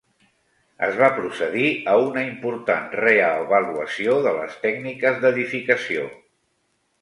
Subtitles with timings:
[0.85, 6.09] Es va procedir a una important reavaluació de les tècniques d'edificació.